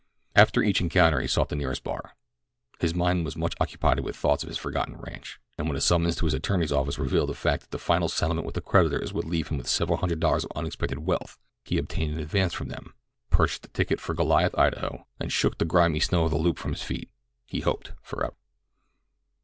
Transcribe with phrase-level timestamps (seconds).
[0.35, 2.15] After each encounter he sought the nearest bar.
[2.79, 6.15] His mind was much occupied with thoughts of his forgotten ranch, and when a summons
[6.15, 9.25] to his attorneys' offices revealed the fact that the final settlement with his creditors would
[9.25, 12.95] leave him with several hundred dollars of unexpected wealth, he obtained an advance from them,
[13.29, 16.71] purchased a ticket for Goliath, Idaho, and shook the grimy snow of the Loop from
[16.71, 18.33] his feet—he hoped forever.